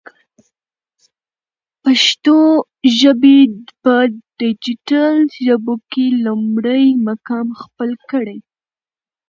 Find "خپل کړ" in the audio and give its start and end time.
7.61-8.25